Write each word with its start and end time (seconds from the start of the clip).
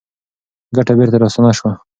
ګټه 0.75 0.93
بېرته 0.97 1.17
راستانه 1.23 1.51
شوه. 1.57 1.71